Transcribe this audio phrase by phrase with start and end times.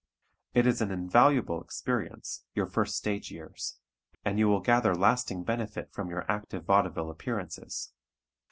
[0.55, 3.77] It is an invaluable experience, your first stage years,
[4.25, 7.93] and you will gather lasting benefit from your active vaudeville appearances.